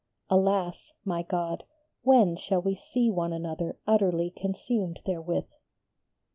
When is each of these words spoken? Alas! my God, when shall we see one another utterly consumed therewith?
Alas! 0.31 0.93
my 1.05 1.21
God, 1.21 1.63
when 2.01 2.35
shall 2.35 2.59
we 2.59 2.73
see 2.73 3.11
one 3.11 3.31
another 3.31 3.77
utterly 3.85 4.31
consumed 4.31 4.99
therewith? 5.05 5.45